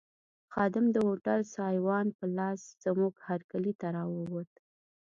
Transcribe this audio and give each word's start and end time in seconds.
خادم 0.53 0.85
د 0.95 0.97
هوټل 1.07 1.39
سایوان 1.55 2.07
په 2.17 2.25
لاس 2.37 2.61
زموږ 2.83 3.13
هرکلي 3.27 3.73
ته 3.79 3.87
راووت. 3.95 4.51